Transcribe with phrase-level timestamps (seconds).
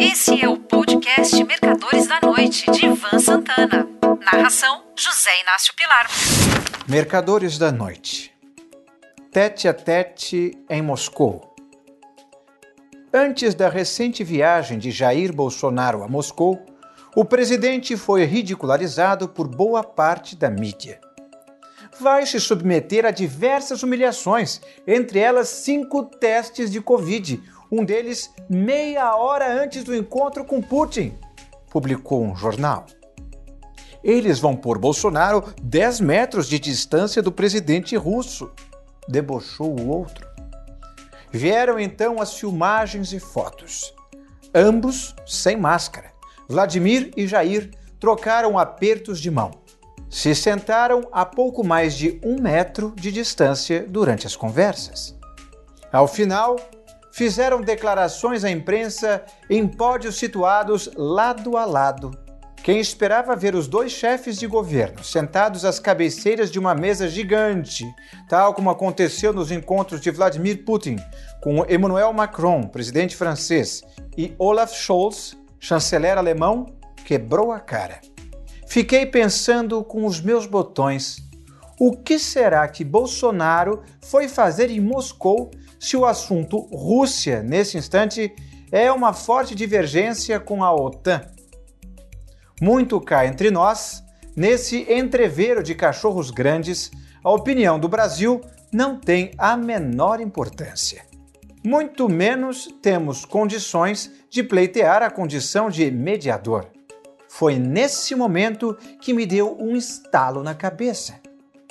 [0.00, 3.88] Esse é o podcast Mercadores da Noite, de Ivan Santana.
[4.24, 6.06] Narração: José Inácio Pilar.
[6.86, 8.32] Mercadores da Noite.
[9.32, 11.52] Tete a tete em Moscou.
[13.12, 16.64] Antes da recente viagem de Jair Bolsonaro a Moscou,
[17.16, 21.00] o presidente foi ridicularizado por boa parte da mídia.
[21.98, 29.14] Vai se submeter a diversas humilhações, entre elas cinco testes de Covid, um deles meia
[29.16, 31.14] hora antes do encontro com Putin,
[31.70, 32.86] publicou um jornal.
[34.02, 38.50] Eles vão pôr Bolsonaro 10 metros de distância do presidente russo,
[39.08, 40.26] debochou o outro.
[41.30, 43.94] Vieram então as filmagens e fotos.
[44.54, 46.10] Ambos sem máscara.
[46.48, 49.50] Vladimir e Jair trocaram apertos de mão.
[50.08, 55.14] Se sentaram a pouco mais de um metro de distância durante as conversas.
[55.92, 56.56] Ao final,
[57.18, 62.12] fizeram declarações à imprensa em pódios situados lado a lado.
[62.62, 67.84] Quem esperava ver os dois chefes de governo sentados às cabeceiras de uma mesa gigante,
[68.28, 70.96] tal como aconteceu nos encontros de Vladimir Putin
[71.42, 73.82] com Emmanuel Macron, presidente francês,
[74.16, 76.66] e Olaf Scholz, chanceler alemão,
[77.04, 78.00] quebrou a cara.
[78.68, 81.27] Fiquei pensando com os meus botões:
[81.78, 88.34] o que será que Bolsonaro foi fazer em Moscou se o assunto Rússia, nesse instante,
[88.72, 91.22] é uma forte divergência com a OTAN.
[92.60, 94.02] Muito cá entre nós,
[94.36, 96.90] nesse entreveiro de cachorros grandes,
[97.22, 98.40] a opinião do Brasil
[98.72, 101.06] não tem a menor importância.
[101.64, 106.66] Muito menos temos condições de pleitear a condição de mediador.
[107.28, 111.20] Foi nesse momento que me deu um estalo na cabeça.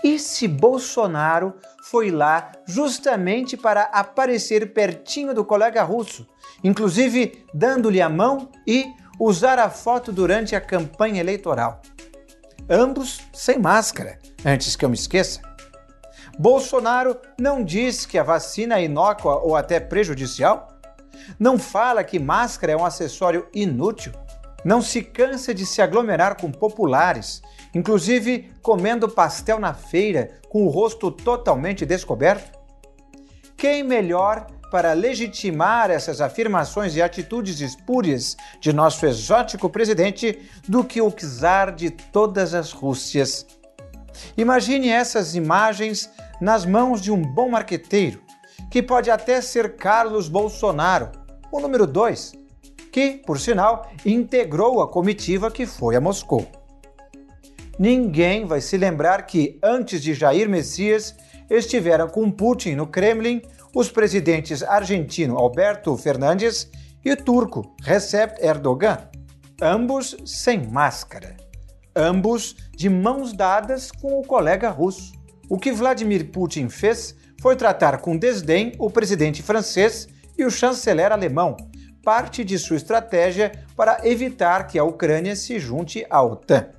[0.03, 6.27] E se Bolsonaro foi lá justamente para aparecer pertinho do colega russo,
[6.63, 8.85] inclusive dando-lhe a mão e
[9.19, 11.81] usar a foto durante a campanha eleitoral?
[12.69, 15.41] Ambos sem máscara, antes que eu me esqueça.
[16.37, 20.67] Bolsonaro não diz que a vacina é inócua ou até prejudicial?
[21.39, 24.13] Não fala que máscara é um acessório inútil?
[24.65, 27.41] Não se cansa de se aglomerar com populares
[27.77, 32.57] inclusive comendo pastel na feira com o rosto totalmente descoberto?
[33.55, 41.01] Quem melhor para legitimar essas afirmações e atitudes espúrias de nosso exótico presidente do que
[41.01, 43.45] o czar de todas as Rússias?
[44.35, 46.09] Imagine essas imagens
[46.41, 48.21] nas mãos de um bom marqueteiro,
[48.69, 51.11] que pode até ser Carlos Bolsonaro,
[51.51, 52.33] o número 2,
[52.97, 56.47] que, por sinal, integrou a comitiva que foi a Moscou
[57.77, 61.15] ninguém vai se lembrar que, antes de Jair Messias,
[61.49, 63.41] estiveram com Putin no Kremlin
[63.75, 66.69] os presidentes argentino Alberto Fernandes
[67.05, 68.97] e turco Recep Erdogan,
[69.61, 71.37] ambos sem máscara,
[71.95, 75.13] ambos de mãos dadas com o colega russo.
[75.49, 80.07] O que Vladimir Putin fez foi tratar com desdém o presidente francês
[80.37, 81.55] e o chanceler alemão,
[82.07, 86.69] parte de sua estratégia para evitar que a Ucrânia se junte à OTAN.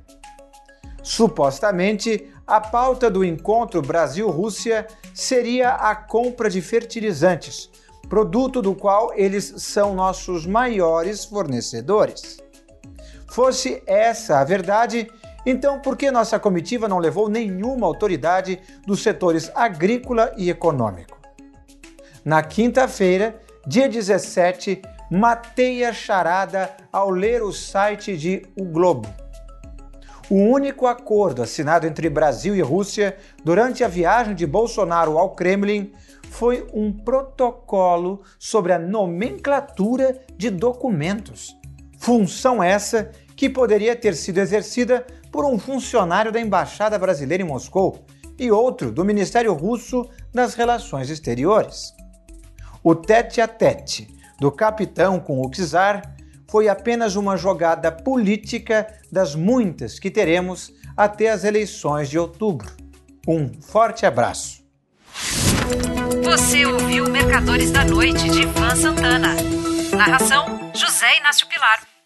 [1.02, 7.68] Supostamente, a pauta do encontro Brasil-Rússia seria a compra de fertilizantes,
[8.08, 12.38] produto do qual eles são nossos maiores fornecedores.
[13.30, 15.12] Fosse essa a verdade,
[15.44, 21.18] então por que nossa comitiva não levou nenhuma autoridade dos setores agrícola e econômico?
[22.24, 24.80] Na quinta-feira, dia 17,
[25.10, 29.08] matei a charada ao ler o site de O Globo
[30.30, 35.90] o único acordo assinado entre Brasil e Rússia durante a viagem de Bolsonaro ao Kremlin
[36.28, 41.56] foi um protocolo sobre a nomenclatura de documentos.
[41.98, 48.04] Função essa que poderia ter sido exercida por um funcionário da Embaixada Brasileira em Moscou
[48.38, 51.94] e outro do Ministério Russo das Relações Exteriores.
[52.84, 56.16] O tete a tete do capitão com o czar
[56.48, 62.70] foi apenas uma jogada política das muitas que teremos até as eleições de outubro.
[63.26, 64.66] Um forte abraço.
[66.24, 69.34] Você ouviu Mercadores da Noite de Ivan Santana.
[69.94, 71.97] Narração: José Inácio Pilar.